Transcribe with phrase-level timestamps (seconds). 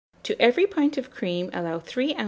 [0.23, 2.19] To every pint of cream allow 3 oz.